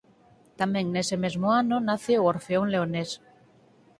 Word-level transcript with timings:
Tamén 0.59 0.85
nese 0.93 1.15
mesmo 1.23 1.47
ano 1.61 1.75
nace 1.87 2.13
o 2.21 2.27
Orfeón 2.33 2.67
Leonés. 2.73 3.11